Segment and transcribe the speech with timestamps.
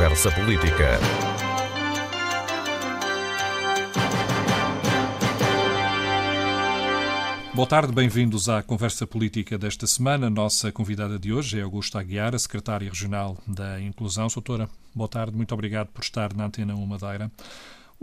[0.00, 0.98] Conversa Política.
[7.52, 10.30] Boa tarde, bem-vindos à Conversa Política desta semana.
[10.30, 14.28] Nossa convidada de hoje é Augusta Aguiar, a secretária regional da Inclusão.
[14.28, 17.30] Doutora, boa tarde, muito obrigado por estar na Antena 1 Madeira.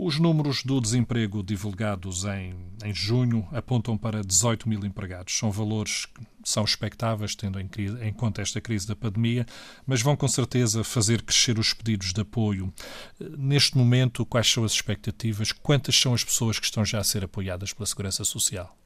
[0.00, 2.54] Os números do desemprego divulgados em,
[2.84, 5.36] em junho apontam para 18 mil empregados.
[5.36, 7.68] São valores que são expectáveis, tendo em,
[8.02, 9.44] em, conta esta crise da pandemia,
[9.84, 12.72] mas vão com certeza fazer crescer os pedidos de apoio.
[13.18, 15.50] Neste momento, quais são as expectativas?
[15.50, 18.78] Quantas são as pessoas que estão já a ser apoiadas pela Segurança Social?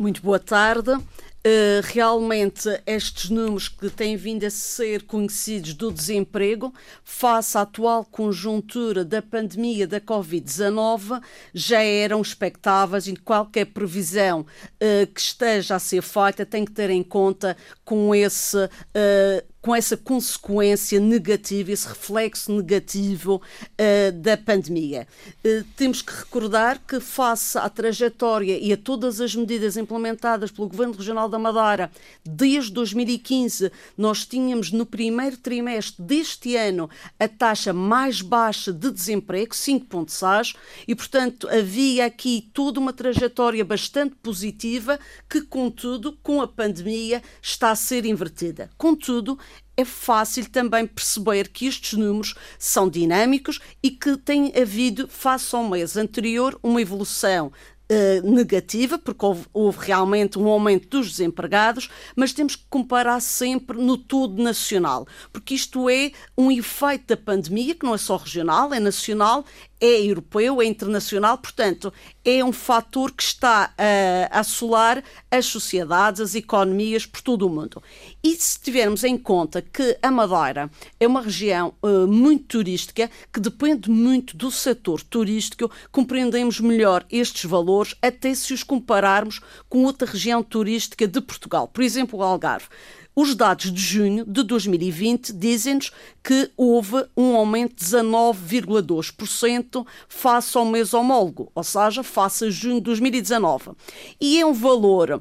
[0.00, 0.92] Muito boa tarde.
[0.92, 6.72] Uh, realmente, estes números que têm vindo a ser conhecidos do desemprego,
[7.04, 15.06] face à atual conjuntura da pandemia da Covid-19, já eram expectáveis e qualquer previsão uh,
[15.12, 17.54] que esteja a ser feita tem que ter em conta
[17.84, 25.06] com esse uh, com essa consequência negativa, esse reflexo negativo uh, da pandemia.
[25.44, 30.68] Uh, temos que recordar que, face à trajetória e a todas as medidas implementadas pelo
[30.68, 31.90] Governo Regional da Madeira
[32.24, 39.54] desde 2015, nós tínhamos no primeiro trimestre deste ano a taxa mais baixa de desemprego,
[39.54, 40.56] 5,6,
[40.88, 47.70] e, portanto, havia aqui toda uma trajetória bastante positiva que, contudo, com a pandemia está
[47.70, 48.70] a ser invertida.
[48.78, 49.38] Contudo,
[49.80, 55.68] é fácil também perceber que estes números são dinâmicos e que tem havido, face ao
[55.68, 57.52] mês anterior, uma evolução
[57.92, 63.76] Uh, negativa, porque houve, houve, realmente um aumento dos desempregados, mas temos que comparar sempre
[63.76, 68.72] no todo nacional, porque isto é um efeito da pandemia, que não é só regional,
[68.72, 69.44] é nacional,
[69.80, 71.92] é europeu, é internacional, portanto,
[72.24, 77.82] é um fator que está a assolar as sociedades, as economias por todo o mundo.
[78.22, 83.40] E se tivermos em conta que a Madeira é uma região uh, muito turística, que
[83.40, 90.10] depende muito do setor turístico, compreendemos melhor estes valores, até se os compararmos com outra
[90.10, 92.68] região turística de Portugal, por exemplo, o Algarve.
[93.14, 95.90] Os dados de junho de 2020 dizem-nos
[96.22, 102.76] que houve um aumento de 19,2% face ao mês homólogo, ou seja, face a junho
[102.76, 103.72] de 2019.
[104.20, 105.20] E é um valor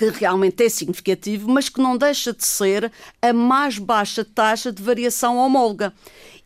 [0.00, 4.82] que realmente é significativo, mas que não deixa de ser a mais baixa taxa de
[4.82, 5.92] variação homóloga.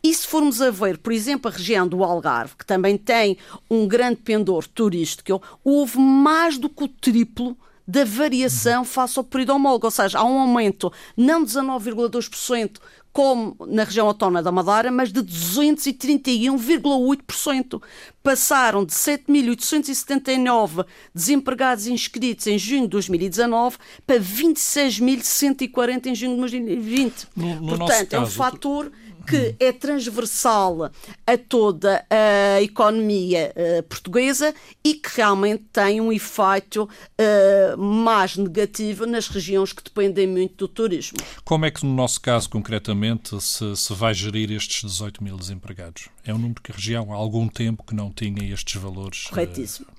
[0.03, 3.37] E se formos a ver, por exemplo, a região do Algarve, que também tem
[3.69, 7.55] um grande pendor turístico, houve mais do que o triplo
[7.87, 12.79] da variação face ao período homólogo, ou seja, há um aumento não de 19,2%,
[13.15, 17.81] como na região autónoma da Madeira, mas de 231,8%.
[18.21, 27.27] Passaram de 7.879 desempregados inscritos em junho de 2019 para 26.140 em junho de 2020.
[27.37, 28.91] No, no Portanto, é um fator
[29.25, 30.91] que é transversal
[31.25, 34.53] a toda a economia uh, portuguesa
[34.83, 40.67] e que realmente tem um efeito uh, mais negativo nas regiões que dependem muito do
[40.67, 41.17] turismo.
[41.43, 46.09] Como é que, no nosso caso, concretamente, se, se vai gerir estes 18 mil desempregados?
[46.23, 49.25] É um número que a região há algum tempo que não tinha estes valores?
[49.27, 49.87] Eh, Corretíssimo.
[49.89, 49.94] Uh, Uh,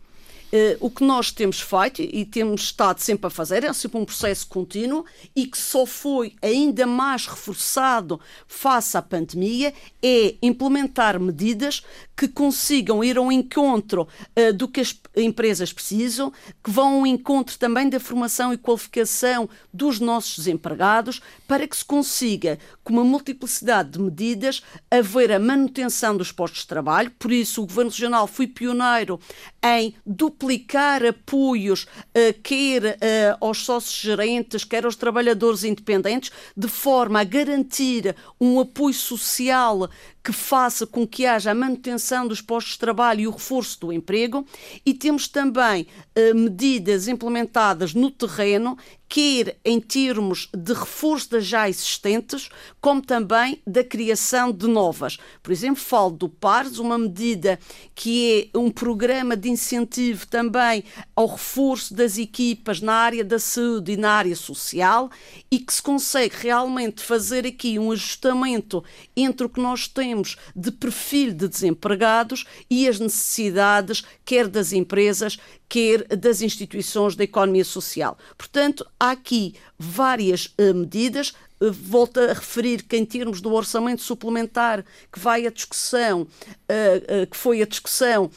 [0.81, 4.47] o que nós temos feito e temos estado sempre a fazer é sempre um processo
[4.47, 11.83] contínuo e que só foi ainda mais reforçado face à pandemia é implementar medidas
[12.17, 16.33] que consigam ir ao encontro uh, do que as empresas precisam,
[16.65, 21.85] que vão ao encontro também da formação e qualificação dos nossos desempregados, para que se
[21.85, 27.11] consiga, com uma multiplicidade de medidas, haver a manutenção dos postos de trabalho.
[27.19, 29.21] Por isso, o Governo Regional foi pioneiro
[29.63, 37.21] em duplicar apoios, uh, quer uh, aos sócios gerentes, quer aos trabalhadores independentes, de forma
[37.21, 39.91] a garantir um apoio social
[40.27, 43.93] que faça com que haja a manutenção dos postos de trabalho e o reforço do
[43.93, 44.45] emprego,
[44.85, 45.87] e temos também
[46.19, 48.77] uh, medidas implementadas no terreno
[49.09, 52.49] quer em termos de reforço das já existentes,
[52.81, 55.17] como também da criação de novas.
[55.43, 57.59] Por exemplo, falo do PARS, uma medida
[57.95, 60.85] que é um programa de incentivo também
[61.15, 65.11] ao reforço das equipas na área da saúde e na área social
[65.51, 68.83] e que se consegue realmente fazer aqui um ajustamento
[69.17, 75.39] entre o que nós temos de perfil de desempregados e as necessidades, quer das empresas,
[75.69, 78.17] quer das instituições da economia social.
[78.37, 81.31] Portanto, há aqui várias uh, medidas.
[81.61, 87.27] Uh, volto a referir que, em termos do orçamento suplementar que vai à discussão, uh,
[87.31, 88.31] que foi a discussão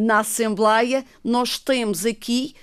[0.00, 2.54] na Assembleia, nós temos aqui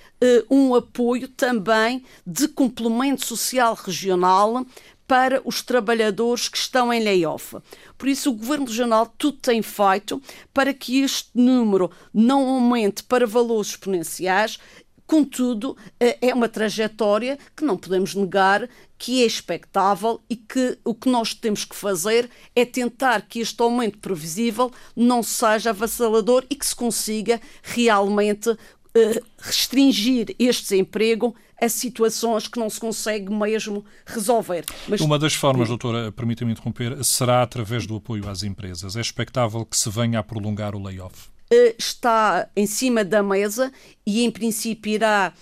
[0.50, 4.64] um apoio também de complemento social regional
[5.06, 7.56] para os trabalhadores que estão em layoff.
[7.96, 10.20] Por isso, o Governo Regional tudo tem feito
[10.52, 14.58] para que este número não aumente para valores exponenciais
[15.06, 18.68] Contudo, eh, é uma trajetória que não podemos negar
[18.98, 23.60] que é expectável e que o que nós temos que fazer é tentar que este
[23.62, 28.50] aumento previsível não seja avassalador e que se consiga realmente
[28.94, 34.64] eh, restringir este desemprego a situações que não se consegue mesmo resolver.
[34.88, 35.00] Mas...
[35.00, 38.96] Uma das formas, doutora, permita-me interromper, será através do apoio às empresas.
[38.96, 41.28] É expectável que se venha a prolongar o layoff?
[41.50, 43.72] Eh, está em cima da mesa
[44.04, 45.32] e, em princípio, irá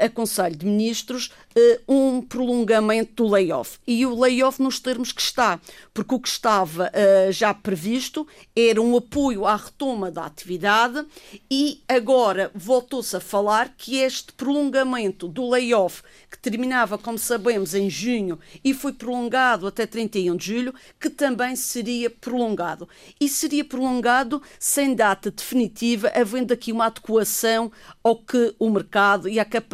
[0.00, 3.78] a Conselho de Ministros uh, um prolongamento do layoff.
[3.86, 5.60] E o layoff nos termos que está,
[5.92, 8.26] porque o que estava uh, já previsto
[8.56, 11.04] era um apoio à retoma da atividade
[11.50, 17.88] e agora voltou-se a falar que este prolongamento do layoff, que terminava, como sabemos, em
[17.88, 22.88] junho e foi prolongado até 31 de julho, que também seria prolongado.
[23.20, 27.70] E seria prolongado sem data definitiva, havendo aqui uma adequação
[28.02, 29.67] ao que o mercado e a capacidade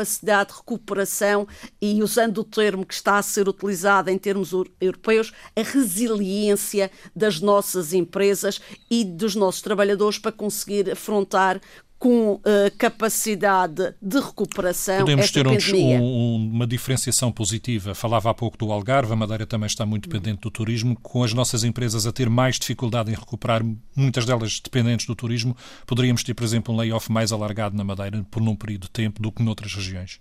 [0.47, 1.47] de recuperação
[1.81, 7.41] e usando o termo que está a ser utilizado em termos europeus, a resiliência das
[7.41, 8.61] nossas empresas
[8.91, 11.61] e dos nossos trabalhadores para conseguir afrontar
[12.05, 12.41] com uh,
[12.77, 14.99] capacidade de recuperação.
[14.99, 15.57] Podemos ter um,
[16.03, 17.95] um, uma diferenciação positiva.
[17.95, 20.99] Falava há pouco do Algarve, a Madeira também está muito dependente do turismo.
[21.03, 23.65] Com as nossas empresas a ter mais dificuldade em recuperar,
[23.97, 25.57] muitas delas dependentes do turismo,
[25.87, 29.23] poderíamos ter, por exemplo, um layoff mais alargado na Madeira por num período de tempo
[29.23, 30.21] do que noutras regiões.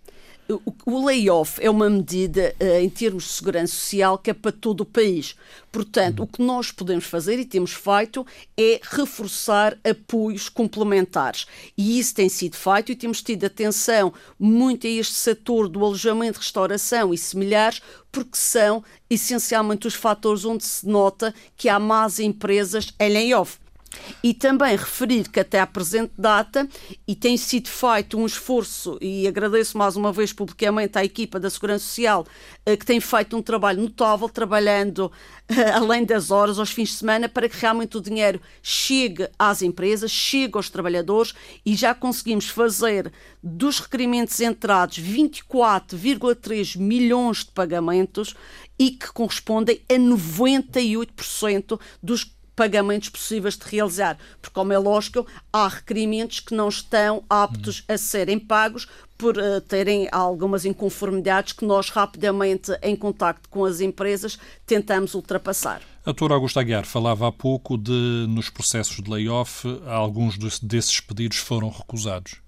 [0.86, 4.82] O layoff é uma medida uh, em termos de segurança social que é para todo
[4.82, 5.36] o país.
[5.72, 6.26] Portanto, uhum.
[6.26, 8.26] o que nós podemos fazer e temos feito
[8.58, 11.48] é reforçar apoios complementares.
[11.78, 16.40] E isso tem sido feito e temos tido atenção muito a este setor do alojamento,
[16.40, 17.82] restauração e similares,
[18.12, 23.63] porque são essencialmente os fatores onde se nota que há más empresas em layoff.
[24.24, 26.68] E também referir que até à presente data,
[27.08, 31.50] e tem sido feito um esforço, e agradeço mais uma vez publicamente à equipa da
[31.50, 32.26] Segurança Social,
[32.66, 35.12] eh, que tem feito um trabalho notável, trabalhando
[35.48, 39.62] eh, além das horas, aos fins de semana, para que realmente o dinheiro chegue às
[39.62, 41.34] empresas, chegue aos trabalhadores,
[41.66, 43.12] e já conseguimos fazer
[43.42, 48.36] dos requerimentos entrados 24,3 milhões de pagamentos
[48.78, 52.24] e que correspondem a 98% dos
[52.56, 57.98] pagamentos possíveis de realizar, porque, como é lógico, há requerimentos que não estão aptos a
[57.98, 64.38] serem pagos por uh, terem algumas inconformidades que nós rapidamente, em contacto com as empresas,
[64.66, 65.82] tentamos ultrapassar.
[66.02, 71.38] A doutora Augusta Aguiar falava há pouco de, nos processos de layoff, alguns desses pedidos
[71.38, 72.44] foram recusados.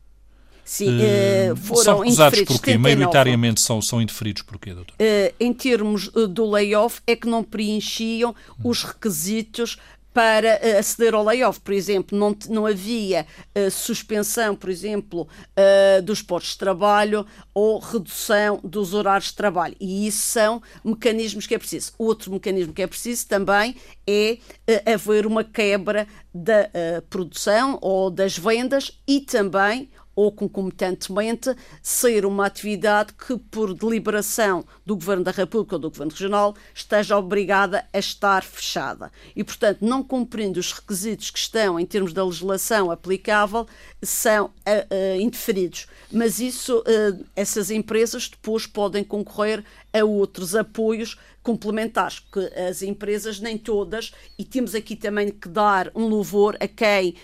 [0.66, 2.76] Sim, uh, foram são recusados porquê?
[2.76, 4.96] Maioritariamente são, são indeferidos porquê, doutor?
[4.96, 9.78] Uh, em termos do layoff, é que não preenchiam os requisitos
[10.16, 11.60] para uh, aceder ao layoff.
[11.60, 17.80] Por exemplo, não, não havia uh, suspensão, por exemplo, uh, dos postos de trabalho ou
[17.80, 19.76] redução dos horários de trabalho.
[19.78, 21.92] E isso são mecanismos que é preciso.
[21.98, 23.76] Outro mecanismo que é preciso também
[24.08, 24.38] é
[24.86, 26.70] haver uma quebra da
[27.10, 34.96] produção ou das vendas e também ou concomitantemente ser uma atividade que, por deliberação do
[34.96, 39.12] Governo da República ou do Governo Regional, esteja obrigada a estar fechada.
[39.36, 43.68] E, portanto, não cumprindo os requisitos que estão em termos da legislação aplicável,
[44.02, 45.88] são uh, uh, indeferidos.
[46.12, 53.40] Mas isso, uh, essas empresas depois podem concorrer a outros apoios complementares, porque as empresas
[53.40, 57.16] nem todas, e temos aqui também que dar um louvor a quem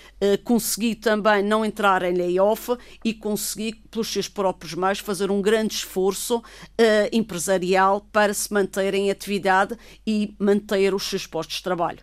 [0.43, 2.69] conseguir também não entrar em layoff
[3.03, 6.43] e conseguir, pelos seus próprios meios, fazer um grande esforço
[6.77, 11.99] eh, empresarial para se manter em atividade e manter os seus postos de trabalho.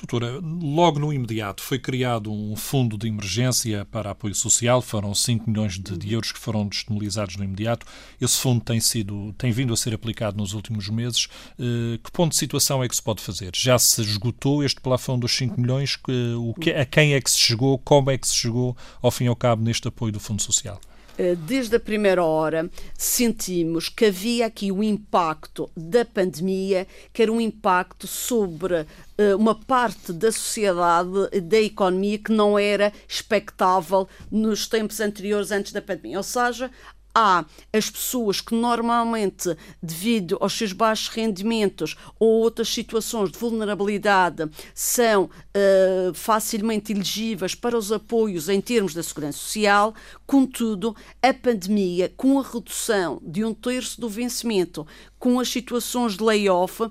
[0.00, 5.50] Doutora, logo no imediato foi criado um fundo de emergência para apoio social, foram 5
[5.50, 7.84] milhões de, de, euros que foram disponibilizados no imediato.
[8.20, 11.26] Esse fundo tem, sido, tem vindo a ser aplicado nos últimos meses.
[11.58, 13.50] Uh, que ponto de situação é que se pode fazer?
[13.56, 15.96] Já se esgotou este plafond dos 5 milhões?
[16.08, 17.76] Uh, o que, a quem é que se chegou?
[17.78, 20.80] Como é que se chegou, ao fim e ao cabo, neste apoio do Fundo Social?
[21.18, 27.32] Eh, desde a primeira hora, sentimos que havia aqui o impacto da pandemia, que era
[27.32, 28.86] um impacto sobre
[29.18, 35.72] eh, uma parte da sociedade, da economia, que não era expectável nos tempos anteriores, antes
[35.72, 36.18] da pandemia.
[36.18, 36.70] Ou seja,
[37.18, 44.48] há as pessoas que normalmente, devido aos seus baixos rendimentos ou outras situações de vulnerabilidade,
[44.72, 49.94] são uh, facilmente elegíveis para os apoios em termos da segurança social.
[50.26, 54.86] Contudo, a pandemia, com a redução de um terço do vencimento,
[55.18, 56.88] com as situações de layoff,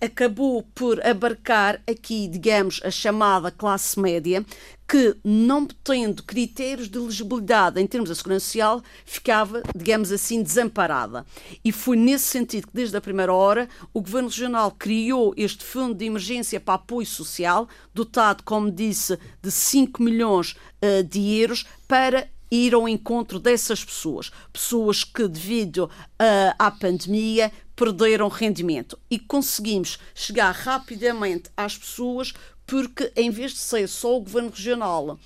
[0.00, 4.44] acabou por abarcar aqui, digamos, a chamada classe média,
[4.86, 11.24] que, não tendo critérios de elegibilidade em termos da segurança social, ficava, digamos assim, desamparada.
[11.64, 15.94] E foi nesse sentido que, desde a primeira hora, o Governo Regional criou este Fundo
[15.94, 22.28] de Emergência para Apoio Social, dotado, como disse, de 5 milhões uh, de euros, para
[22.52, 28.98] ir ao encontro dessas pessoas, pessoas que, devido uh, à pandemia, perderam rendimento.
[29.10, 32.34] E conseguimos chegar rapidamente às pessoas
[32.66, 35.18] porque em vez de ser só o governo regional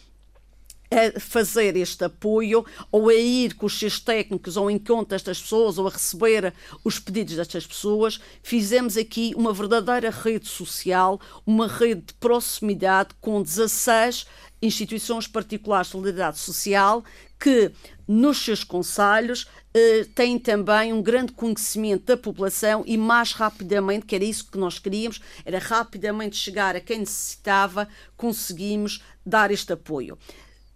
[0.90, 5.78] a fazer este apoio ou a ir com os seus técnicos ao encontro destas pessoas
[5.78, 6.52] ou a receber
[6.84, 13.42] os pedidos destas pessoas, fizemos aqui uma verdadeira rede social, uma rede de proximidade com
[13.42, 14.26] 16
[14.62, 17.04] instituições particulares de solidariedade social
[17.38, 17.70] que
[18.08, 24.14] nos seus conselhos eh, têm também um grande conhecimento da população e mais rapidamente, que
[24.14, 30.16] era isso que nós queríamos, era rapidamente chegar a quem necessitava, conseguimos dar este apoio.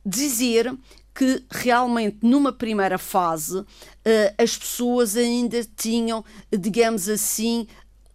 [0.04, 0.74] Dizer
[1.14, 3.64] que realmente numa primeira fase
[4.04, 7.66] eh, as pessoas ainda tinham, digamos assim,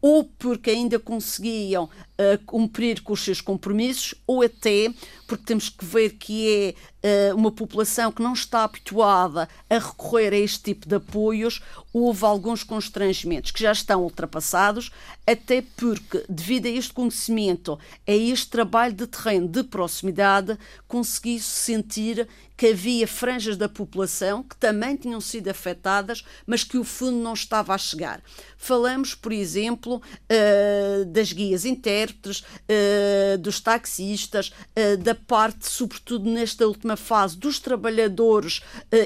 [0.02, 1.90] ou porque ainda conseguiam
[2.20, 4.94] uh, cumprir com os seus compromissos, ou até
[5.28, 10.34] porque temos que ver que é uh, uma população que não está habituada a recorrer
[10.34, 14.92] a este tipo de apoios, houve alguns constrangimentos que já estão ultrapassados,
[15.26, 20.58] até porque, devido a este conhecimento, a este trabalho de terreno de proximidade,
[20.88, 26.84] consegui sentir que havia franjas da população que também tinham sido afetadas, mas que o
[26.84, 28.22] fundo não estava a chegar.
[28.58, 31.66] Falamos, por exemplo, uh, das guias
[32.06, 38.62] intérpretes, uh, dos taxistas, uh, da parte, sobretudo nesta última fase, dos trabalhadores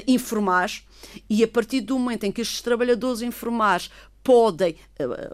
[0.06, 0.82] informais.
[1.28, 3.90] E a partir do momento em que estes trabalhadores informais
[4.22, 4.76] podem,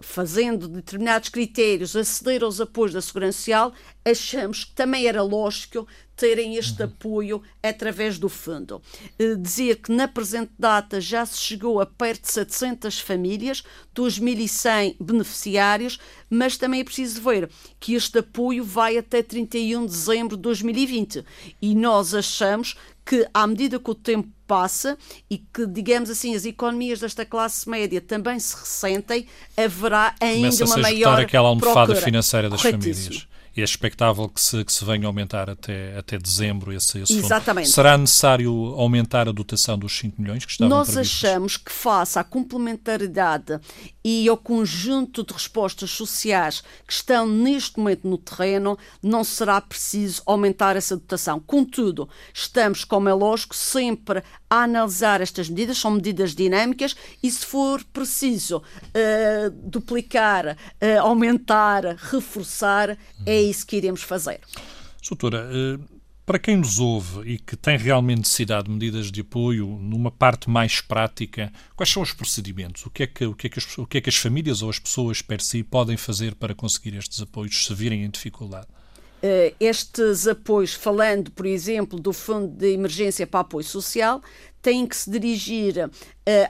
[0.00, 3.72] fazendo determinados critérios, aceder aos apoios da Segurança Social,
[4.04, 6.88] achamos que também era lógico terem este uhum.
[6.88, 8.80] apoio através do fundo.
[9.18, 13.62] Eh, dizer que na presente data já se chegou a perto de 700 famílias,
[13.94, 15.98] 2.100 beneficiários,
[16.30, 21.24] mas também é preciso ver que este apoio vai até 31 de dezembro de 2020
[21.60, 24.98] e nós achamos que, à medida que o tempo passa
[25.30, 30.64] e que, digamos assim, as economias desta classe média também se ressentem, haverá ainda Começa
[30.64, 32.00] uma maior aquela almofada procura.
[32.04, 33.28] financeira das famílias
[33.60, 37.66] é expectável que se, que se venha a aumentar até, até dezembro esse, esse Exatamente.
[37.66, 37.74] Fundo.
[37.74, 41.24] Será necessário aumentar a dotação dos 5 milhões que estavam Nós previstos?
[41.24, 43.58] achamos que face à complementaridade
[44.04, 50.22] e ao conjunto de respostas sociais que estão neste momento no terreno, não será preciso
[50.26, 51.40] aumentar essa dotação.
[51.40, 57.44] Contudo, estamos, como é lógico, sempre a analisar estas medidas, são medidas dinâmicas e se
[57.44, 64.40] for preciso uh, duplicar, uh, aumentar, reforçar, é isso que iremos fazer.
[65.08, 69.66] Doutora, uh, para quem nos ouve e que tem realmente necessidade de medidas de apoio,
[69.80, 72.84] numa parte mais prática, quais são os procedimentos?
[72.84, 74.60] O que é que, o que, é que, as, o que, é que as famílias
[74.60, 78.66] ou as pessoas per si podem fazer para conseguir estes apoios se virem em dificuldade?
[79.58, 84.22] estes apoios, falando, por exemplo, do Fundo de Emergência para Apoio Social,
[84.66, 85.90] têm que se dirigir uh,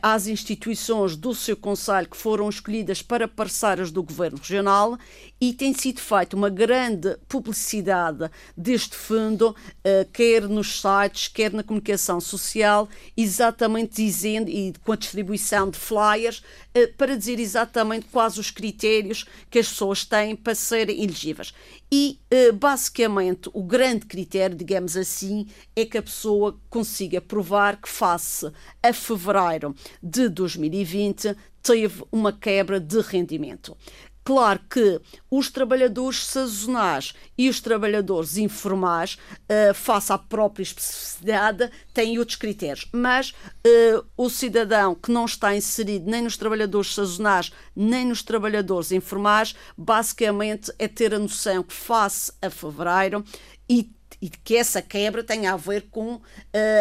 [0.02, 4.96] às instituições do seu Conselho que foram escolhidas para parceiras do Governo Regional
[5.38, 11.62] e tem sido feita uma grande publicidade deste fundo, uh, quer nos sites, quer na
[11.62, 18.38] comunicação social, exatamente dizendo, e com a distribuição de flyers, uh, para dizer exatamente quais
[18.38, 21.52] os critérios que as pessoas têm para serem elegíveis.
[21.92, 22.18] E,
[22.54, 25.46] basicamente, o grande critério, digamos assim,
[25.76, 32.78] é que a pessoa consiga provar que face a fevereiro de 2020 teve uma quebra
[32.78, 33.76] de rendimento.
[34.22, 42.18] Claro que os trabalhadores sazonais e os trabalhadores informais, uh, face à própria especificidade, têm
[42.18, 42.88] outros critérios.
[42.92, 48.90] Mas uh, o cidadão que não está inserido nem nos trabalhadores sazonais nem nos trabalhadores
[48.90, 53.25] informais, basicamente é ter a noção que, face a fevereiro,
[53.68, 56.20] e e que essa quebra tem a ver com uh,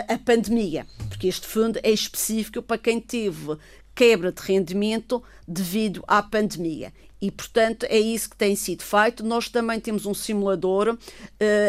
[0.07, 3.57] a pandemia, porque este fundo é específico para quem teve
[3.95, 6.91] quebra de rendimento devido à pandemia.
[7.21, 9.23] E, portanto, é isso que tem sido feito.
[9.23, 10.89] Nós também temos um simulador.
[10.89, 10.97] Uh,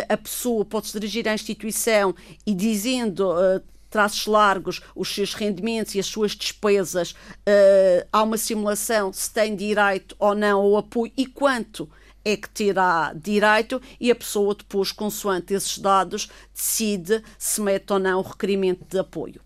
[0.08, 5.94] a pessoa pode se dirigir à instituição e dizendo uh, traços largos, os seus rendimentos
[5.94, 11.12] e as suas despesas, uh, há uma simulação se tem direito ou não ao apoio
[11.16, 11.88] e quanto
[12.26, 18.00] é que terá direito e a pessoa depois, consoante esses dados, decide se mete ou
[18.00, 19.40] não o requerimento de apoio.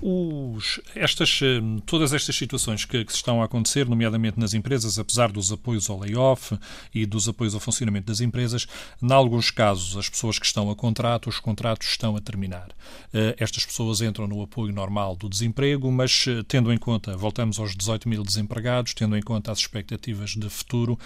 [0.00, 5.32] Os, estas, eh, todas estas situações que, que, estão a acontecer, nomeadamente nas empresas, apesar
[5.32, 6.56] dos apoios ao layoff
[6.94, 8.66] e dos apoios ao funcionamento das empresas,
[9.02, 12.68] em alguns casos as pessoas que estão a contrato, os contratos estão a terminar.
[13.12, 17.58] Eh, estas pessoas entram no apoio normal do desemprego, mas eh, tendo em conta, voltamos
[17.58, 20.98] aos 18 mil desempregados, tendo em conta as expectativas de futuro,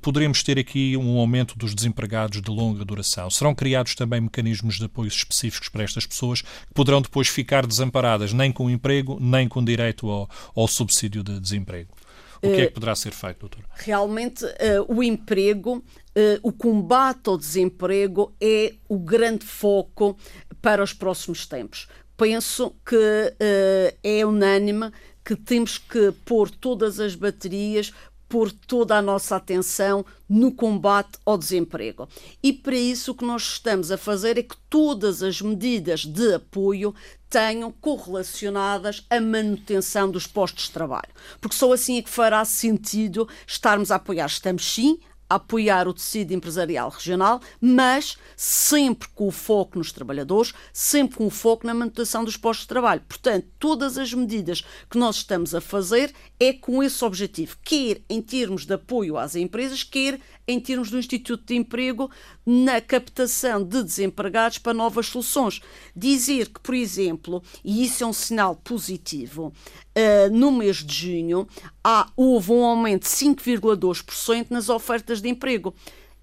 [0.00, 3.28] poderemos ter aqui um aumento dos desempregados de longa duração.
[3.30, 8.32] Serão criados também mecanismos de apoio específicos para estas pessoas que poderão depois ficar desamparadas
[8.36, 11.92] nem com emprego, nem com direito ao, ao subsídio de desemprego.
[12.36, 13.64] O que é que eh, poderá ser feito, doutor?
[13.74, 14.50] Realmente, uh,
[14.88, 15.82] o emprego, uh,
[16.42, 20.16] o combate ao desemprego é o grande foco
[20.60, 21.88] para os próximos tempos.
[22.16, 23.34] Penso que
[24.02, 24.90] é unânime
[25.22, 27.92] que temos que pôr todas as baterias
[28.28, 32.08] pôr toda a nossa atenção no combate ao desemprego.
[32.42, 36.34] E para isso o que nós estamos a fazer é que todas as medidas de
[36.34, 36.94] apoio
[37.28, 41.12] tenham correlacionadas à manutenção dos postos de trabalho.
[41.40, 44.26] Porque só assim é que fará sentido estarmos a apoiar.
[44.26, 51.16] Estamos sim apoiar o tecido empresarial regional, mas sempre com o foco nos trabalhadores, sempre
[51.16, 53.02] com o foco na manutenção dos postos de trabalho.
[53.08, 58.20] Portanto, todas as medidas que nós estamos a fazer é com esse objetivo, quer em
[58.22, 62.10] termos de apoio às empresas, quer em termos do Instituto de Emprego
[62.46, 65.60] na captação de desempregados para novas soluções.
[65.94, 71.48] Dizer que, por exemplo, e isso é um sinal positivo, uh, no mês de junho
[71.82, 75.74] há, houve um aumento de 5,2% nas ofertas de emprego.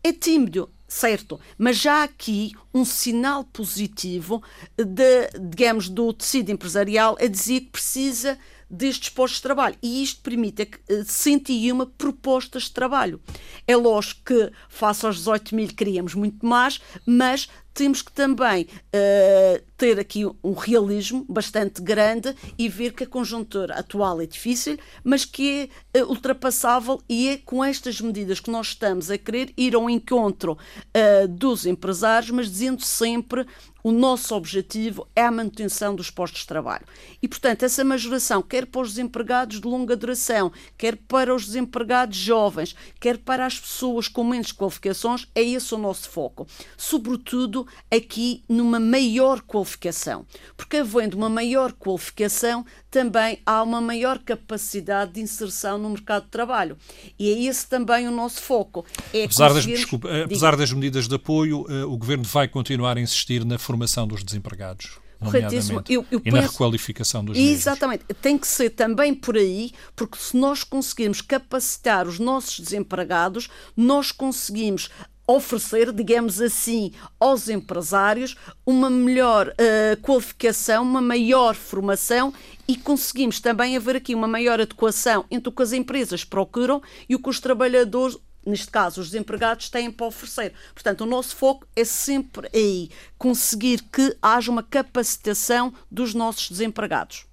[0.01, 4.42] É tímido, certo, mas já aqui um sinal positivo
[4.77, 8.38] de, digamos, do tecido empresarial a dizer que precisa
[8.74, 9.75] destes postos de trabalho.
[9.82, 13.22] E isto permite que 101 eh, propostas de trabalho.
[13.68, 19.63] É lógico que, face aos 18 mil, queríamos muito mais, mas temos que também uh,
[19.75, 25.25] ter aqui um realismo bastante grande e ver que a conjuntura atual é difícil, mas
[25.25, 29.74] que é uh, ultrapassável e é com estas medidas que nós estamos a querer ir
[29.74, 33.45] ao encontro uh, dos empresários, mas dizendo sempre
[33.84, 36.86] o nosso objetivo é a manutenção dos postos de trabalho.
[37.22, 42.17] E, portanto, essa majoração, quer para os desempregados de longa duração, quer para os desempregados
[42.17, 46.48] jovens, quer para as pessoas com menos qualificações, é esse o nosso foco.
[46.78, 50.26] Sobretudo aqui numa maior qualificação.
[50.56, 56.29] Porque havendo uma maior qualificação, também há uma maior capacidade de inserção no mercado de
[56.29, 56.77] trabalho.
[57.17, 58.86] E é esse também o nosso foco.
[59.12, 63.01] É apesar, das, desculpa, apesar das medidas de apoio, eh, o Governo vai continuar a
[63.01, 65.01] insistir na formação dos desempregados.
[65.19, 65.82] Corretíssimo.
[65.89, 66.36] Eu, eu e penso...
[66.36, 68.01] na requalificação dos Exatamente.
[68.08, 68.21] Mesmos.
[68.21, 74.12] Tem que ser também por aí, porque se nós conseguirmos capacitar os nossos desempregados, nós
[74.12, 74.89] conseguimos
[75.25, 82.34] oferecer, digamos assim, aos empresários uma melhor uh, qualificação, uma maior formação
[82.67, 87.15] e conseguimos também haver aqui uma maior adequação entre o que as empresas procuram e
[87.15, 90.54] o que os trabalhadores neste caso, os desempregados têm para oferecer.
[90.73, 97.26] Portanto, o nosso foco é sempre aí, conseguir que haja uma capacitação dos nossos desempregados.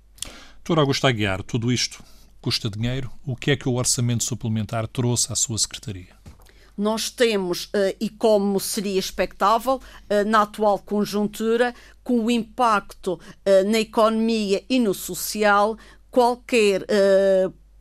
[0.57, 2.03] Doutor Augusto Aguiar, tudo isto
[2.41, 3.11] custa dinheiro.
[3.27, 6.20] O que é que o orçamento suplementar trouxe à sua secretaria?
[6.81, 13.63] Nós temos, eh, e como seria expectável, eh, na atual conjuntura, com o impacto eh,
[13.65, 15.77] na economia e no social,
[16.11, 16.87] qualquer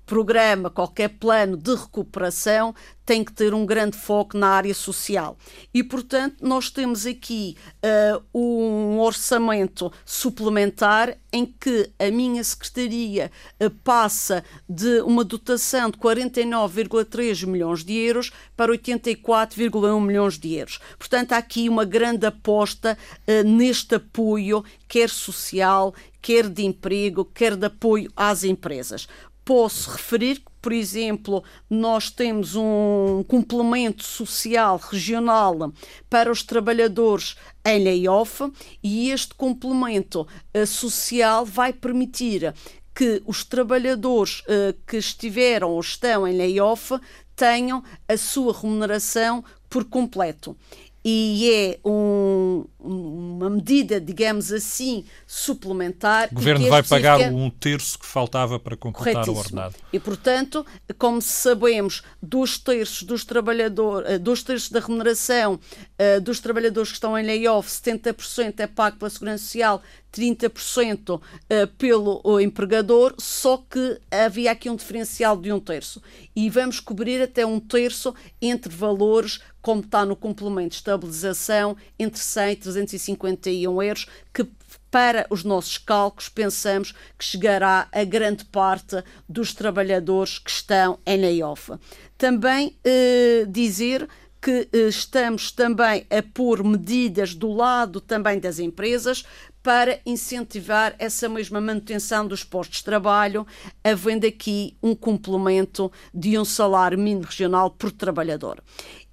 [0.09, 2.73] programa, qualquer plano de recuperação
[3.05, 5.37] tem que ter um grande foco na área social.
[5.73, 13.69] E, portanto, nós temos aqui uh, um orçamento suplementar em que a minha secretaria uh,
[13.83, 20.79] passa de uma dotação de 49,3 milhões de euros para 84,1 milhões de euros.
[20.97, 27.55] Portanto, há aqui uma grande aposta uh, neste apoio, quer social, quer de emprego, quer
[27.55, 29.07] de apoio às empresas
[29.49, 35.73] posso referir que, por exemplo, nós temos um complemento social regional
[36.07, 37.35] para os trabalhadores
[37.65, 38.43] em layoff
[38.83, 42.53] e este complemento uh, social vai permitir
[42.93, 46.93] que os trabalhadores uh, que estiveram ou estão em layoff
[47.35, 50.55] tenham a sua remuneração por completo
[51.03, 56.27] e é um, uma medida, digamos assim, suplementar.
[56.31, 59.75] O governo vai pagar um terço que faltava para completar o ordenado.
[59.93, 60.65] E, portanto,
[60.97, 66.95] como sabemos, dois terços dos trabalhadores, eh, dois terços da remuneração uh, dos trabalhadores que
[66.95, 69.81] estão em layoff, 70% é pago pela Segurança Social,
[70.13, 76.01] 30% eh, pelo empregador, só que havia aqui um diferencial de um terço.
[76.35, 82.19] E vamos cobrir até um terço entre valores, como está no complemento de estabilização, entre
[82.19, 84.47] 100 e 351 euros, que
[84.91, 91.19] para os nossos cálculos, pensamos que chegará a grande parte dos trabalhadores que estão em
[91.19, 91.71] layoff.
[92.17, 94.07] Também eh, dizer
[94.41, 99.25] que eh, estamos também a pôr medidas do lado também das empresas
[99.61, 103.45] para incentivar essa mesma manutenção dos postos de trabalho,
[103.83, 108.63] havendo aqui um complemento de um salário mínimo regional por trabalhador.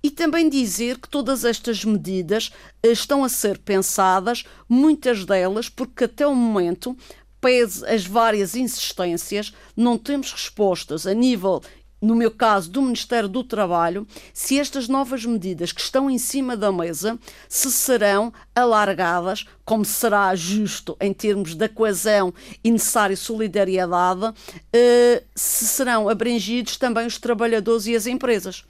[0.03, 6.05] E também dizer que todas estas medidas eh, estão a ser pensadas, muitas delas, porque
[6.05, 6.97] até o momento
[7.41, 11.61] pese as várias insistências, não temos respostas a nível
[12.01, 16.57] no meu caso, do Ministério do Trabalho, se estas novas medidas que estão em cima
[16.57, 22.33] da mesa se serão alargadas, como será justo em termos da coesão
[22.63, 24.33] e necessária solidariedade,
[24.73, 28.65] eh, se serão abrangidos também os trabalhadores e as empresas.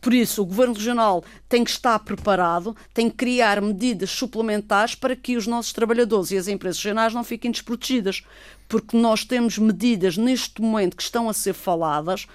[0.00, 5.14] Por isso, o Governo Regional tem que estar preparado, tem que criar medidas suplementares para
[5.14, 8.22] que os nossos trabalhadores e as empresas regionais não fiquem desprotegidas.
[8.70, 12.28] Porque nós temos medidas neste momento que estão a ser faladas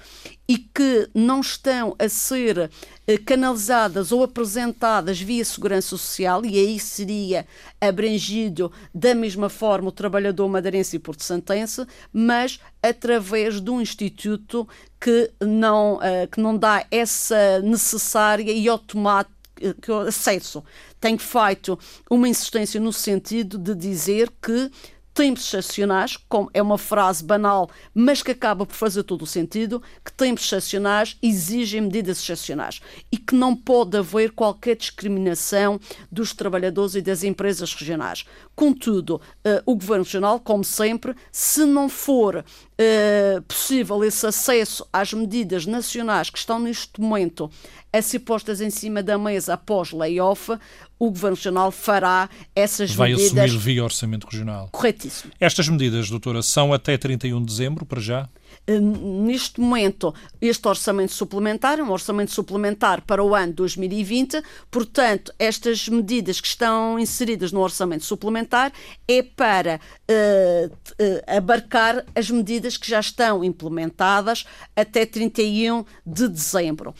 [0.45, 2.69] e que não estão a ser
[3.08, 7.48] eh, canalizadas ou apresentadas via Segurança Social, e aí seria
[7.80, 14.67] abrangido da mesma forma o trabalhador madeirense e porto-santense, mas através de um instituto
[15.00, 19.34] que não, uh, que não dá essa necessária e automática
[20.06, 20.63] acesso.
[21.00, 24.69] Tem feito uma insistência no sentido de dizer que
[25.15, 29.82] tempos excepcionais, como é uma frase banal, mas que acaba por fazer todo o sentido,
[30.04, 35.80] que tempos excepcionais exigem medidas excepcionais e que não pode haver qualquer discriminação
[36.12, 38.25] dos trabalhadores e das empresas regionais.
[38.56, 45.12] Contudo, uh, o Governo Regional, como sempre, se não for uh, possível esse acesso às
[45.12, 47.52] medidas nacionais que estão neste momento
[47.91, 50.52] a ser postas em cima da mesa após layoff,
[50.98, 53.32] o Governo Regional fará essas Vai medidas.
[53.34, 54.70] Vai assumir via Orçamento Regional.
[54.72, 55.34] Corretíssimo.
[55.39, 58.30] Estas medidas, doutora, são até 31 de dezembro, para já?
[58.68, 65.34] Eh, neste momento, este orçamento suplementar é um orçamento suplementar para o ano 2020, portanto,
[65.38, 68.72] estas medidas que estão inseridas no orçamento suplementar
[69.08, 76.94] é para uh, uh, abarcar as medidas que já estão implementadas até 31 de dezembro.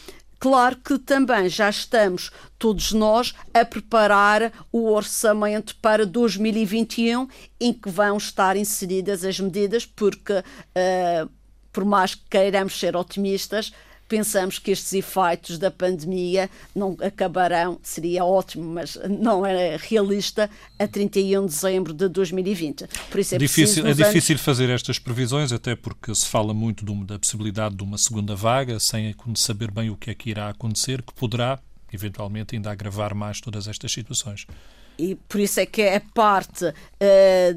[0.46, 7.28] Claro que também já estamos todos nós a preparar o orçamento para 2021,
[7.60, 11.30] em que vão estar inseridas as medidas, porque, uh,
[11.76, 13.74] por mais que queiramos ser otimistas,
[14.08, 20.88] pensamos que estes efeitos da pandemia não acabarão, seria ótimo, mas não é realista, a
[20.88, 22.86] 31 de dezembro de 2020.
[23.12, 24.46] Por isso é difícil, É difícil anos...
[24.46, 29.14] fazer estas previsões, até porque se fala muito da possibilidade de uma segunda vaga, sem
[29.36, 31.60] saber bem o que é que irá acontecer, que poderá,
[31.92, 34.48] eventualmente, ainda agravar mais todas estas situações
[34.98, 36.74] e por isso é que a parte, uh,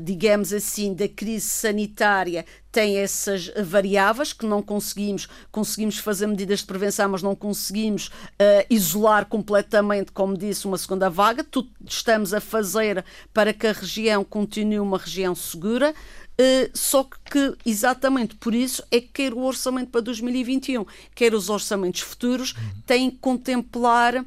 [0.03, 6.66] digamos assim, da crise sanitária tem essas variáveis que não conseguimos, conseguimos fazer medidas de
[6.66, 11.42] prevenção, mas não conseguimos uh, isolar completamente, como disse, uma segunda vaga.
[11.42, 15.94] Tudo estamos a fazer para que a região continue uma região segura.
[16.40, 21.51] Uh, só que, exatamente por isso, é que quer o orçamento para 2021, quer os
[21.51, 22.55] orçamentos futuros,
[22.87, 24.24] têm que contemplar uh,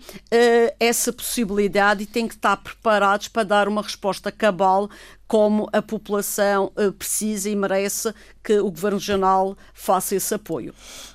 [0.78, 4.90] essa possibilidade e têm que estar preparados para dar uma resposta cabal
[5.32, 8.14] como a população uh, precisa e merece
[8.44, 10.74] que o Governo Regional faça esse apoio.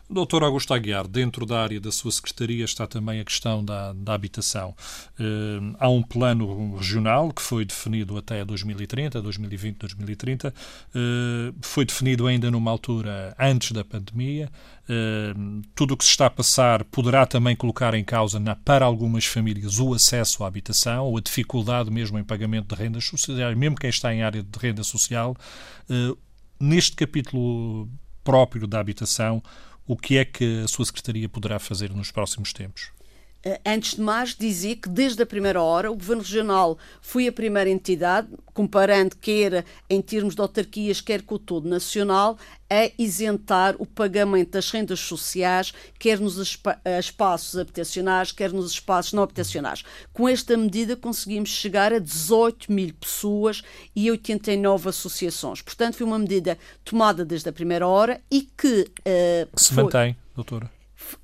[0.08, 4.14] Doutor Augusto Aguiar, dentro da área da sua Secretaria está também a questão da, da
[4.14, 4.74] habitação.
[5.20, 10.48] Uh, há um plano regional que foi definido até 2030, 2020, 2030.
[10.48, 14.50] Uh, foi definido ainda numa altura antes da pandemia.
[14.88, 18.84] Uh, tudo o que se está a passar poderá também colocar em causa, na, para
[18.84, 23.56] algumas famílias, o acesso à habitação ou a dificuldade mesmo em pagamento de rendas sociais,
[23.56, 25.36] mesmo quem está em área de renda social.
[25.90, 26.16] Uh,
[26.60, 27.88] neste capítulo
[28.22, 29.42] próprio da habitação,
[29.86, 32.90] o que é que a sua Secretaria poderá fazer nos próximos tempos?
[33.46, 37.32] Eh, antes de mais, dizer que desde a primeira hora o Governo Regional foi a
[37.32, 42.36] primeira entidade, comparando quer em termos de autarquias, quer com o todo nacional,
[42.68, 46.58] a isentar o pagamento das rendas sociais, quer nos
[46.98, 49.84] espaços habitacionais, quer nos espaços não habitacionais.
[50.12, 53.62] Com esta medida conseguimos chegar a 18 mil pessoas
[53.94, 55.62] e 89 associações.
[55.62, 58.90] Portanto, foi uma medida tomada desde a primeira hora e que...
[59.06, 59.84] Uh, se foi...
[59.84, 60.68] mantém, doutora?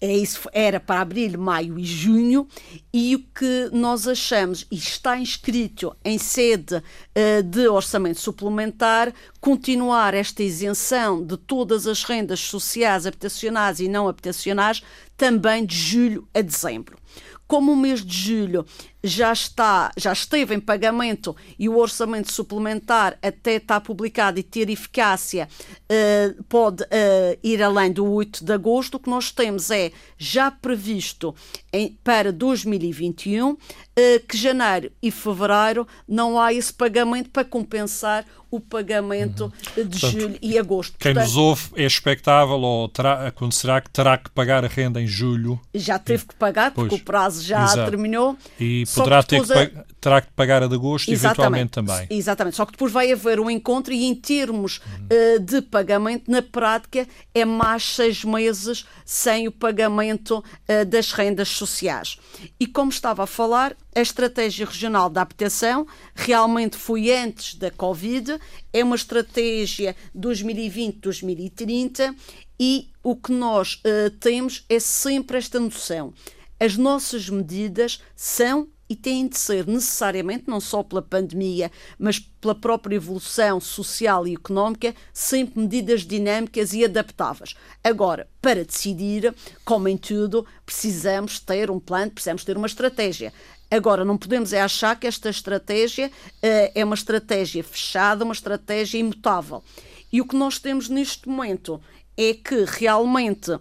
[0.00, 2.46] É isso, era para abril, maio e junho,
[2.92, 10.14] e o que nós achamos, e está inscrito em sede uh, de orçamento suplementar, continuar
[10.14, 14.82] esta isenção de todas as rendas sociais, habitacionais e não habitacionais,
[15.16, 16.98] também de julho a dezembro.
[17.46, 18.64] Como o mês de julho
[19.02, 24.70] já está, já esteve em pagamento e o orçamento suplementar até está publicado e ter
[24.70, 25.48] eficácia
[25.90, 30.50] uh, pode uh, ir além do 8 de agosto, o que nós temos é já
[30.50, 31.34] previsto
[31.72, 33.58] em, para 2021 uh,
[33.94, 39.88] eh, que janeiro e fevereiro não há esse pagamento para compensar o pagamento uhum.
[39.88, 40.94] de Portanto, julho e agosto.
[40.98, 45.00] Quem Portanto, nos ouve é expectável ou terá, acontecerá que terá que pagar a renda
[45.00, 45.58] em julho?
[45.74, 47.90] Já teve que pagar, porque pois, o prazo já exato.
[47.90, 48.36] terminou.
[48.60, 49.84] E poderá ter que, a...
[50.00, 52.06] terá que pagar a de agosto, eventualmente também.
[52.10, 56.42] Exatamente, só que depois vai haver um encontro e em termos uh, de pagamento, na
[56.42, 62.18] prática, é mais seis meses sem o pagamento uh, das rendas sociais.
[62.58, 68.38] E como estava a falar, a estratégia regional da habitação realmente foi antes da Covid,
[68.72, 72.14] é uma estratégia 2020-2030
[72.58, 76.14] e o que nós uh, temos é sempre esta noção.
[76.60, 82.54] As nossas medidas são e têm de ser necessariamente, não só pela pandemia, mas pela
[82.54, 87.54] própria evolução social e económica, sempre medidas dinâmicas e adaptáveis.
[87.82, 93.32] Agora, para decidir, como em tudo, precisamos ter um plano, precisamos ter uma estratégia.
[93.70, 98.98] Agora, não podemos é achar que esta estratégia uh, é uma estratégia fechada, uma estratégia
[98.98, 99.64] imutável.
[100.12, 101.80] E o que nós temos neste momento
[102.14, 103.58] é que realmente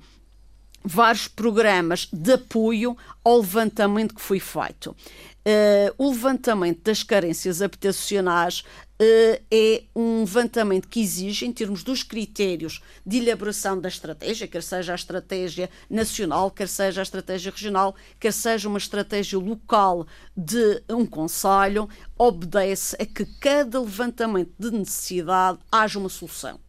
[0.83, 4.95] vários programas de apoio ao levantamento que foi feito.
[5.43, 12.03] Uh, o levantamento das carências habitacionais uh, é um levantamento que exige, em termos dos
[12.03, 17.95] critérios de elaboração da estratégia, quer seja a estratégia nacional, quer seja a estratégia regional,
[18.19, 20.05] quer seja uma estratégia local
[20.37, 26.59] de um conselho, obedece a que cada levantamento de necessidade haja uma solução.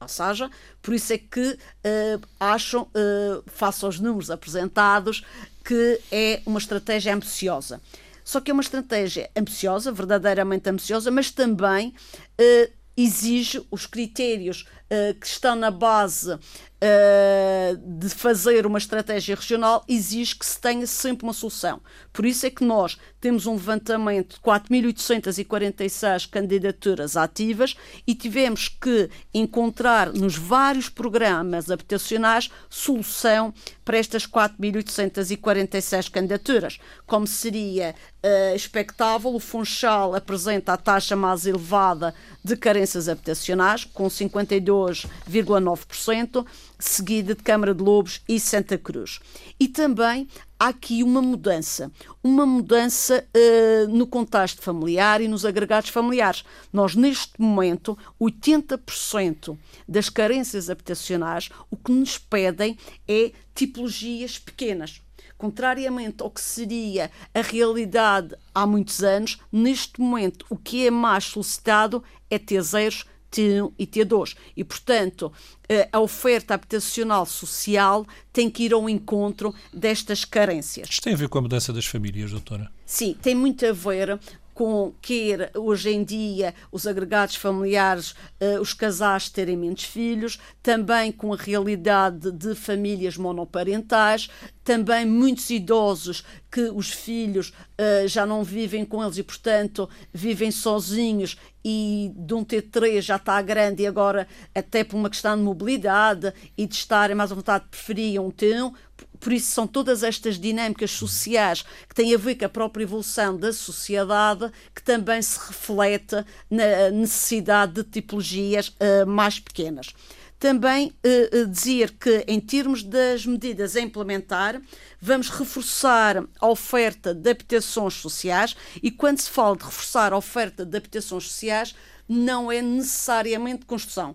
[0.00, 0.50] Ou seja,
[0.82, 5.24] por isso é que uh, acham, uh, face aos números apresentados,
[5.64, 7.80] que é uma estratégia ambiciosa.
[8.22, 11.94] Só que é uma estratégia ambiciosa, verdadeiramente ambiciosa, mas também
[12.40, 16.38] uh, exige os critérios uh, que estão na base
[16.82, 21.80] uh, de fazer uma estratégia regional, exige que se tenha sempre uma solução.
[22.12, 27.74] Por isso é que nós temos um levantamento de 4.846 candidaturas ativas
[28.06, 33.52] e tivemos que encontrar nos vários programas habitacionais solução
[33.84, 36.78] para estas 4.846 candidaturas.
[37.06, 44.06] Como seria uh, expectável, o Funchal apresenta a taxa mais elevada de carências habitacionais, com
[44.06, 46.46] 52,9%,
[46.78, 49.20] seguida de Câmara de Lobos e Santa Cruz.
[49.58, 51.90] E também há aqui uma mudança,
[52.22, 56.44] uma mudança uh, no contexto familiar e nos agregados familiares.
[56.72, 59.56] Nós, neste momento, 80%
[59.88, 65.00] das carências habitacionais, o que nos pedem é tipologias pequenas.
[65.38, 71.24] Contrariamente ao que seria a realidade há muitos anos, neste momento o que é mais
[71.24, 74.36] solicitado é T0, T1 e T2.
[74.56, 75.32] E, portanto,
[75.68, 80.88] eh, a oferta habitacional social tem que ir ao encontro destas carências.
[80.88, 82.70] Isto tem a ver com a mudança das famílias, doutora?
[82.84, 84.18] Sim, tem muito a ver
[84.56, 91.12] com quer hoje em dia os agregados familiares, uh, os casais terem menos filhos, também
[91.12, 94.30] com a realidade de famílias monoparentais,
[94.64, 100.50] também muitos idosos que os filhos uh, já não vivem com eles e, portanto, vivem
[100.50, 105.42] sozinhos e de um T3 já está grande e agora, até por uma questão de
[105.42, 108.72] mobilidade e de estarem mais à vontade, preferiam um T1
[109.20, 113.36] por isso são todas estas dinâmicas sociais que têm a ver com a própria evolução
[113.36, 119.94] da sociedade que também se reflete na necessidade de tipologias uh, mais pequenas.
[120.38, 124.60] Também uh, dizer que, em termos das medidas a implementar,
[125.00, 130.66] vamos reforçar a oferta de habitações sociais e, quando se fala de reforçar a oferta
[130.66, 131.74] de habitações sociais,
[132.08, 134.14] não é necessariamente construção,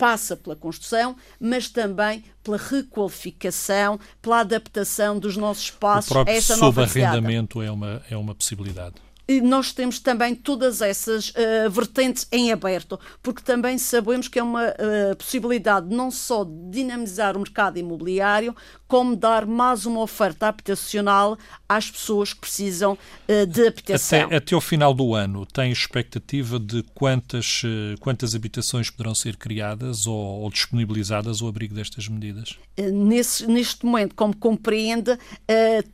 [0.00, 6.88] passa pela construção, mas também pela requalificação, pela adaptação dos nossos espaços a essa nova
[6.88, 8.94] subarrendamento é uma, é uma possibilidade.
[9.28, 14.42] e nós temos também todas essas uh, vertentes em aberto, porque também sabemos que é
[14.42, 18.56] uma uh, possibilidade não só de dinamizar o mercado imobiliário,
[18.90, 22.94] como dar mais uma oferta habitacional às pessoas que precisam
[23.28, 24.22] uh, de habitação.
[24.22, 27.62] Até, até ao final do ano, tem expectativa de quantas,
[28.00, 32.58] quantas habitações poderão ser criadas ou, ou disponibilizadas ao abrigo destas medidas?
[32.76, 35.16] Nesse, neste momento, como compreende,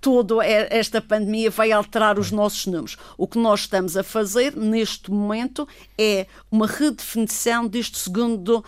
[0.01, 2.97] toda esta pandemia vai alterar os nossos números.
[3.19, 8.65] O que nós estamos a fazer neste momento é uma redefinição deste segundo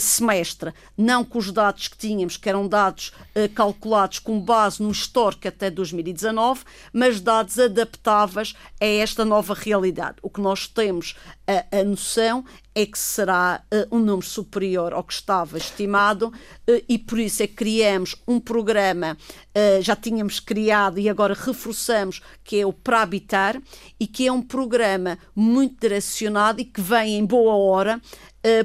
[0.00, 4.90] semestre, não com os dados que tínhamos, que eram dados uh, calculados com base no
[4.90, 10.16] histórico até 2019, mas dados adaptáveis a esta nova realidade.
[10.22, 15.02] O que nós temos a, a noção é que será uh, um número superior ao
[15.02, 19.16] que estava estimado uh, e por isso é que criamos um programa,
[19.56, 23.60] uh, já tínhamos criado e agora reforçamos, que é o Para Habitar
[23.98, 28.00] e que é um programa muito direcionado e que vem em boa hora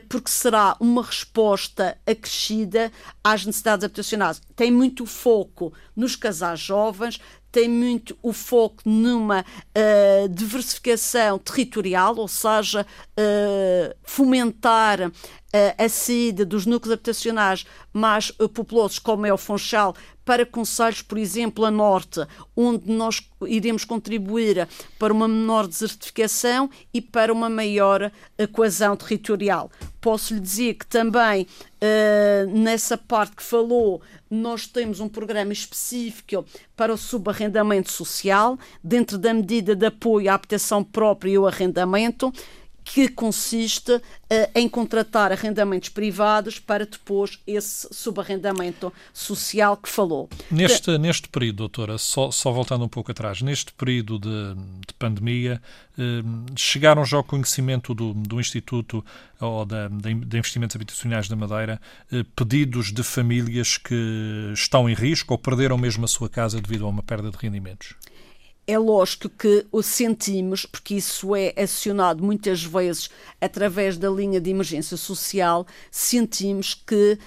[0.09, 2.91] porque será uma resposta acrescida
[3.23, 4.41] às necessidades habitacionais.
[4.55, 7.19] Tem muito foco nos casais jovens,
[7.57, 12.85] tem muito o foco numa uh, diversificação territorial, ou seja,
[13.17, 15.11] uh, fomentar uh,
[15.75, 21.65] a saída dos núcleos habitacionais mais populosos, como é o Funchal, para conselhos, por exemplo,
[21.65, 22.19] a norte,
[22.55, 24.67] onde nós iremos contribuir
[24.99, 28.11] para uma menor desertificação e para uma maior
[28.51, 29.71] coesão territorial.
[30.07, 31.45] Posso lhe dizer que também
[32.49, 36.45] nessa parte que falou nós temos um programa específico
[36.77, 42.31] para o subarrendamento social, dentro da medida de apoio à habitação própria e ao arrendamento,
[42.93, 44.01] que consiste uh,
[44.55, 50.29] em contratar arrendamentos privados para depois esse subarrendamento social que falou.
[50.49, 50.97] Neste, que...
[50.97, 54.55] neste período, doutora, só, só voltando um pouco atrás, neste período de,
[54.87, 55.61] de pandemia,
[55.97, 56.23] eh,
[56.55, 59.03] chegaram já ao conhecimento do, do Instituto
[59.41, 65.33] ou da, de Investimentos Habitacionais da Madeira eh, pedidos de famílias que estão em risco
[65.33, 67.95] ou perderam mesmo a sua casa devido a uma perda de rendimentos?
[68.67, 74.49] É lógico que o sentimos, porque isso é acionado muitas vezes através da linha de
[74.49, 77.17] emergência social, sentimos que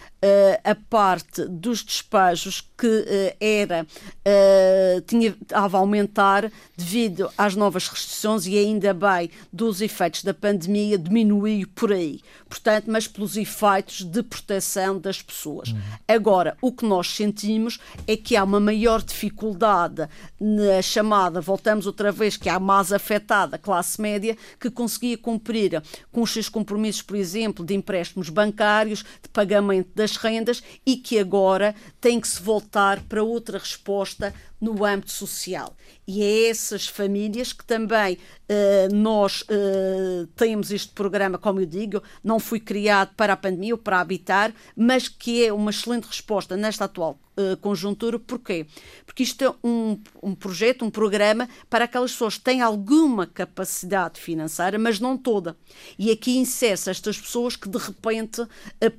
[0.65, 7.89] a parte dos despejos que uh, era uh, tinha, estava a aumentar devido às novas
[7.89, 12.21] restrições e ainda bem dos efeitos da pandemia diminuiu por aí.
[12.49, 15.69] Portanto, mas pelos efeitos de proteção das pessoas.
[15.69, 15.81] Uhum.
[16.09, 20.09] Agora, o que nós sentimos é que há uma maior dificuldade
[20.41, 26.23] na chamada, voltamos outra vez, que há mais afetada classe média, que conseguia cumprir com
[26.23, 31.75] os seus compromissos, por exemplo, de empréstimos bancários, de pagamento das rendas e que agora
[32.01, 35.75] tem que se voltar voltar para outra resposta no âmbito social.
[36.07, 42.03] E é essas famílias que também uh, nós uh, temos este programa, como eu digo,
[42.23, 46.57] não foi criado para a pandemia ou para habitar, mas que é uma excelente resposta
[46.57, 48.19] nesta atual uh, conjuntura.
[48.19, 48.67] Porquê?
[49.07, 54.21] Porque isto é um, um projeto, um programa para aquelas pessoas que têm alguma capacidade
[54.21, 55.57] financeira, mas não toda.
[55.99, 58.47] E aqui insere estas pessoas que de repente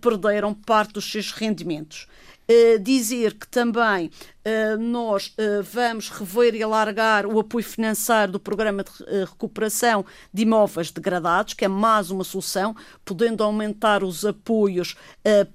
[0.01, 2.07] perderam parte dos seus rendimentos.
[2.51, 8.39] Uh, dizer que também uh, nós uh, vamos rever e alargar o apoio financeiro do
[8.41, 8.91] Programa de
[9.25, 14.95] Recuperação de Imóveis Degradados, que é mais uma solução, podendo aumentar os apoios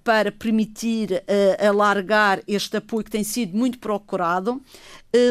[0.03, 1.23] para permitir
[1.59, 4.63] alargar este apoio que tem sido muito procurado.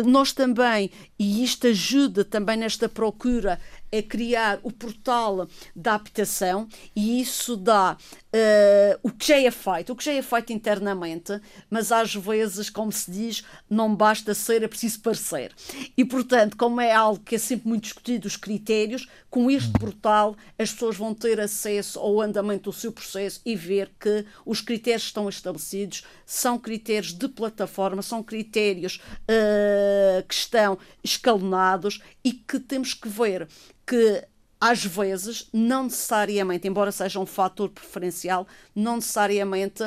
[0.05, 3.59] nós também, e isto ajuda também nesta procura,
[3.97, 7.95] é criar o portal da habitação e isso dá
[8.35, 12.69] uh, o que já é feito, o que já é feito internamente, mas às vezes,
[12.69, 15.53] como se diz, não basta ser, é preciso parecer.
[15.97, 20.35] E, portanto, como é algo que é sempre muito discutido, os critérios, com este portal
[20.57, 25.03] as pessoas vão ter acesso ao andamento do seu processo e ver que os critérios
[25.03, 32.59] que estão estabelecidos são critérios de plataforma, são critérios uh, que estão escalonados e que
[32.59, 33.47] temos que ver
[33.85, 34.27] que
[34.59, 39.83] às vezes, não necessariamente, embora seja um fator preferencial, não necessariamente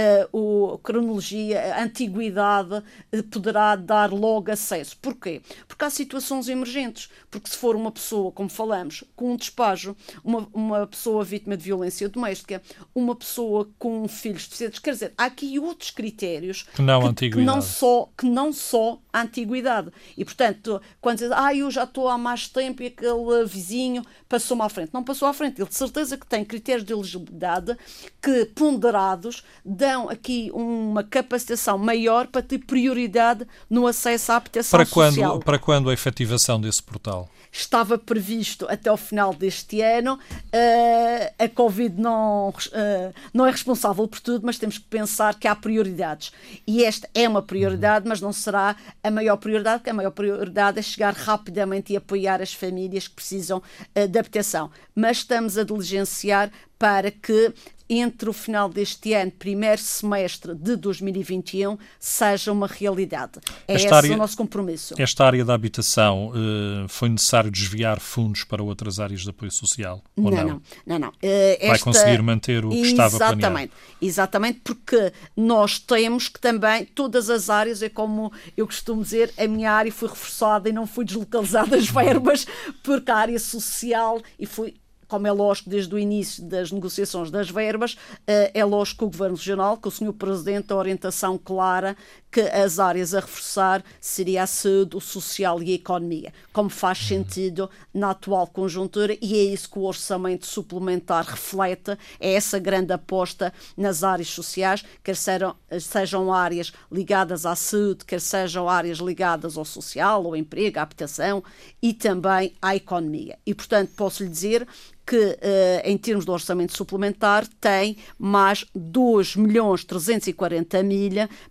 [0.00, 4.96] uh, o, cronologia, a antiguidade uh, poderá dar logo acesso.
[5.00, 5.42] Porquê?
[5.68, 7.10] Porque há situações emergentes.
[7.30, 11.64] Porque se for uma pessoa, como falamos, com um despajo, uma, uma pessoa vítima de
[11.64, 12.62] violência doméstica,
[12.94, 17.40] uma pessoa com filhos deficientes, quer dizer, há aqui outros critérios que não, que, que
[17.40, 19.90] não só que não só a antiguidade.
[20.16, 24.62] E, portanto, quando diz, ah, eu já estou há mais tempo e aquele vizinho passou-me
[24.62, 24.90] à frente.
[24.92, 25.60] Não passou à frente.
[25.60, 27.76] Ele de certeza que tem critérios de elegibilidade
[28.22, 29.44] que, ponderados,
[29.90, 35.32] dão aqui uma capacitação maior para ter prioridade no acesso à habitação para social.
[35.32, 37.28] Quando, para quando a efetivação desse portal?
[37.52, 40.14] estava previsto até o final deste ano.
[40.14, 45.48] Uh, a Covid não, uh, não é responsável por tudo, mas temos que pensar que
[45.48, 46.30] há prioridades.
[46.64, 50.78] E esta é uma prioridade, mas não será a maior prioridade, porque a maior prioridade
[50.78, 54.70] é chegar rapidamente e apoiar as famílias que precisam uh, de habitação.
[54.94, 57.52] Mas estamos a diligenciar para que
[57.90, 63.40] entre o final deste ano, primeiro semestre de 2021, seja uma realidade.
[63.66, 64.94] É esse área, o nosso compromisso.
[64.96, 70.04] Esta área da habitação, uh, foi necessário desviar fundos para outras áreas de apoio social?
[70.16, 70.62] Não, não, não.
[70.86, 71.08] não, não.
[71.08, 71.12] Uh,
[71.58, 71.68] esta...
[71.68, 73.40] Vai conseguir manter o que estava planeado?
[73.40, 79.32] Exatamente, exatamente, porque nós temos que também, todas as áreas, é como eu costumo dizer,
[79.36, 82.46] a minha área foi reforçada e não foi deslocalizada as verbas,
[82.84, 84.74] porque a área social, e foi
[85.10, 89.10] como é lógico desde o início das negociações das verbas, eh, é lógico que o
[89.10, 90.12] Governo Regional, que o Sr.
[90.12, 91.96] Presidente, a orientação clara
[92.30, 96.98] que as áreas a reforçar seria a saúde, o social e a economia, como faz
[96.98, 102.92] sentido na atual conjuntura e é isso que o orçamento suplementar reflete, é essa grande
[102.92, 109.56] aposta nas áreas sociais, quer sejam, sejam áreas ligadas à saúde, quer sejam áreas ligadas
[109.56, 111.42] ao social, ao emprego, à habitação
[111.82, 113.38] e também à economia.
[113.44, 114.66] E, portanto, posso lhe dizer
[115.10, 115.36] que, uh,
[115.82, 121.00] em termos de orçamento suplementar, tem mais 2 milhões 340 mil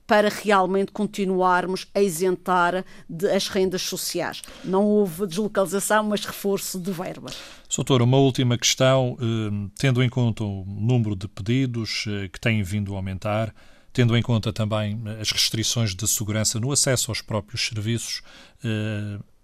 [0.08, 4.42] para realmente continuarmos a isentar de, as rendas sociais.
[4.64, 7.38] Não houve deslocalização, mas reforço de verbas.
[7.68, 12.64] Soutor, uma última questão, uh, tendo em conta o número de pedidos uh, que têm
[12.64, 13.54] vindo a aumentar,
[13.92, 18.22] tendo em conta também as restrições de segurança no acesso aos próprios serviços,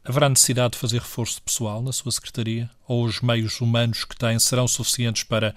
[0.08, 2.70] Haverá necessidade de fazer reforço pessoal na sua secretaria?
[2.88, 5.56] Ou os meios humanos que tem serão suficientes para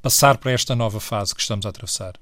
[0.00, 2.14] passar para esta nova fase que estamos a atravessar?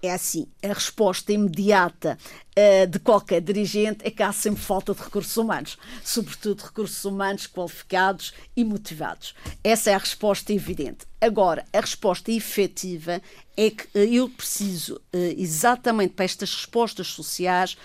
[0.00, 2.18] É assim, a resposta imediata
[2.58, 7.46] uh, de qualquer dirigente é que há sempre falta de recursos humanos, sobretudo recursos humanos
[7.46, 9.34] qualificados e motivados.
[9.62, 11.06] Essa é a resposta evidente.
[11.20, 13.22] Agora, a resposta efetiva
[13.56, 17.76] é que uh, eu preciso, uh, exatamente para estas respostas sociais,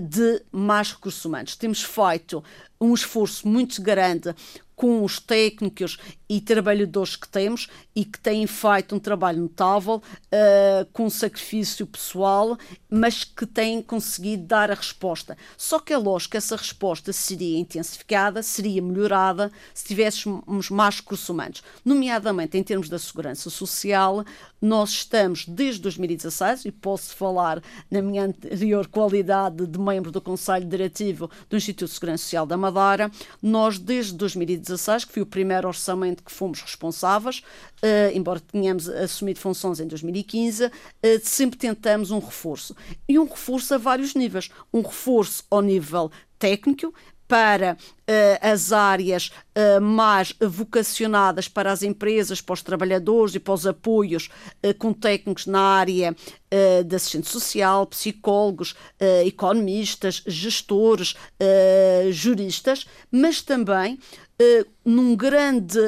[0.00, 1.56] de mais recursos humanos.
[1.56, 2.44] Temos feito
[2.80, 4.34] um esforço muito grande
[4.82, 5.96] com os técnicos
[6.28, 12.58] e trabalhadores que temos e que têm feito um trabalho notável, uh, com sacrifício pessoal,
[12.90, 15.36] mas que têm conseguido dar a resposta.
[15.56, 21.28] Só que é lógico que essa resposta seria intensificada, seria melhorada se tivéssemos mais recursos
[21.28, 21.62] humanos.
[21.84, 24.24] Nomeadamente em termos da segurança social,
[24.60, 30.66] nós estamos desde 2016, e posso falar na minha anterior qualidade de membro do Conselho
[30.66, 33.10] Diretivo do Instituto de Segurança Social da Madeira,
[33.42, 38.88] nós desde 2016 2016, que foi o primeiro orçamento que fomos responsáveis, uh, embora tenhamos
[38.88, 40.70] assumido funções em 2015, uh,
[41.02, 42.74] eh, sempre tentamos um reforço.
[43.08, 44.50] E um reforço a vários níveis.
[44.72, 46.92] Um reforço ao nível técnico,
[47.28, 53.54] para uh, as áreas uh, mais vocacionadas para as empresas, para os trabalhadores e para
[53.54, 54.28] os apoios
[54.62, 56.14] uh, com técnicos na área
[56.84, 58.74] de assistente social, psicólogos,
[59.24, 61.14] economistas, gestores,
[62.10, 63.98] juristas, mas também
[64.84, 65.78] num grande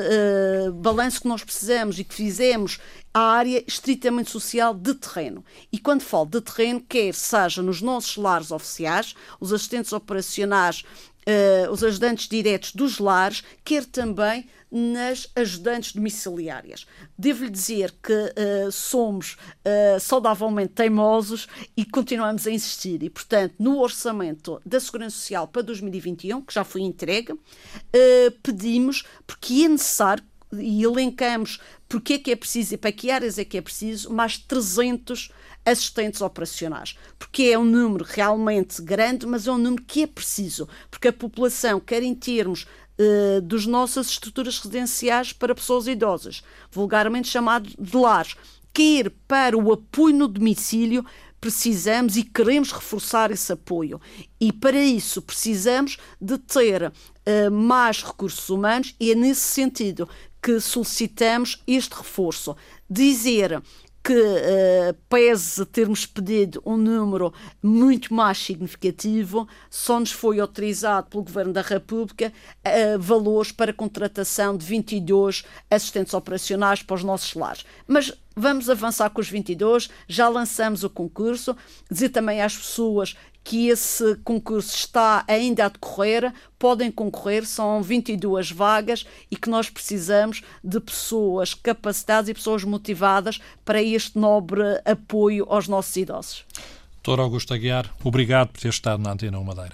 [0.76, 2.80] balanço que nós precisamos e que fizemos
[3.12, 5.44] a área estritamente social de terreno.
[5.70, 10.82] E quando falo de terreno, quer seja nos nossos lares oficiais, os assistentes operacionais
[11.26, 16.86] uh, os ajudantes diretos dos lares, quer também nas ajudantes domiciliárias.
[17.16, 21.46] Devo-lhe dizer que uh, somos uh, saudavelmente teimosos
[21.76, 23.02] e continuamos a insistir.
[23.02, 27.34] E, portanto, no orçamento da Segurança Social para 2021, que já foi entregue,
[28.42, 30.24] pedimos, porque é necessário,
[30.60, 34.12] e elencamos porque é que é preciso e para que áreas é que é preciso,
[34.12, 35.30] mais 300
[35.64, 40.68] assistentes operacionais, porque é um número realmente grande, mas é um número que é preciso,
[40.90, 42.66] porque a população, quer em termos
[42.98, 48.36] uh, dos nossas estruturas residenciais para pessoas idosas, vulgarmente chamado de lares,
[48.72, 51.04] quer para o apoio no domicílio,
[51.40, 54.00] precisamos e queremos reforçar esse apoio.
[54.40, 60.08] E para isso precisamos de ter uh, mais recursos humanos e é nesse sentido
[60.44, 62.54] que solicitamos este reforço.
[62.88, 63.62] Dizer
[64.02, 67.32] que, uh, pese termos pedido um número
[67.62, 74.54] muito mais significativo, só nos foi autorizado pelo Governo da República uh, valores para contratação
[74.54, 77.64] de 22 assistentes operacionais para os nossos lares.
[77.86, 81.56] Mas vamos avançar com os 22, já lançamos o concurso,
[81.90, 88.50] dizer também às pessoas que esse concurso está ainda a decorrer, podem concorrer, são 22
[88.50, 95.46] vagas e que nós precisamos de pessoas capacitadas e pessoas motivadas para este nobre apoio
[95.48, 96.44] aos nossos idosos.
[97.04, 99.72] Doutor Augusto Aguiar, obrigado por ter estado na Antena Madeira.